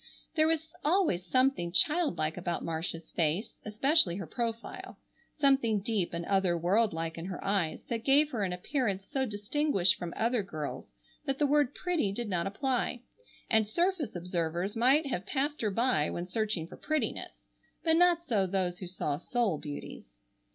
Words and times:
There 0.33 0.47
was 0.47 0.73
always 0.83 1.23
something 1.27 1.71
child 1.71 2.17
like 2.17 2.35
about 2.35 2.65
Marcia's 2.65 3.11
face, 3.11 3.53
especially 3.63 4.15
her 4.15 4.25
profile, 4.25 4.97
something 5.35 5.79
deep 5.79 6.11
and 6.11 6.25
other 6.25 6.57
world 6.57 6.91
like 6.91 7.19
in 7.19 7.25
her 7.25 7.39
eyes, 7.45 7.83
that 7.87 8.03
gave 8.03 8.31
her 8.31 8.41
an 8.41 8.51
appearance 8.51 9.05
so 9.05 9.27
distinguished 9.27 9.93
from 9.99 10.11
other 10.17 10.41
girls 10.41 10.91
that 11.25 11.37
the 11.37 11.45
word 11.45 11.75
"pretty" 11.75 12.11
did 12.11 12.29
not 12.29 12.47
apply, 12.47 13.01
and 13.47 13.67
surface 13.67 14.15
observers 14.15 14.75
might 14.75 15.05
have 15.05 15.27
passed 15.27 15.61
her 15.61 15.69
by 15.69 16.09
when 16.09 16.25
searching 16.25 16.65
for 16.65 16.77
prettiness, 16.77 17.45
but 17.83 17.95
not 17.95 18.23
so 18.23 18.47
those 18.47 18.79
who 18.79 18.87
saw 18.87 19.17
soul 19.17 19.59
beauties. 19.59 20.15